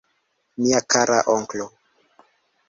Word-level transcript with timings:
Mia 0.61 0.79
kara 0.93 1.19
onklo! 1.35 1.65